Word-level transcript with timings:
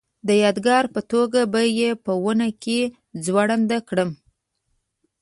د 0.27 0.29
یادګار 0.43 0.83
په 0.93 1.01
توګه 1.11 1.39
به 1.51 1.61
یې 1.79 1.89
په 2.05 2.11
ونه 2.23 2.49
کې 2.63 2.79
ځوړنده 3.23 3.77
کړم. 3.87 4.11